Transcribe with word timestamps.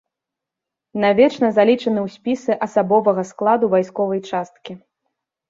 Навечна 1.03 1.47
залічаны 1.57 1.99
ў 2.05 2.15
спісы 2.15 2.57
асабовага 2.67 3.27
складу 3.33 3.71
вайсковай 3.77 4.19
часткі. 4.33 4.73